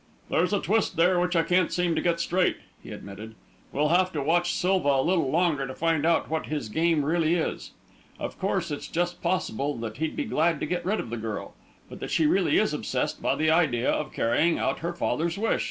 [0.31, 3.35] "There's a twist there which I can't seem to get straight," he admitted.
[3.71, 7.35] "We'll have to watch Silva a little longer to find out what his game really
[7.35, 7.69] is.
[8.19, 11.53] Of course, it's just possible that he'd be glad to get rid of the girl,
[11.87, 15.59] but that she really is obsessed by the idea of carrying out her father's wish.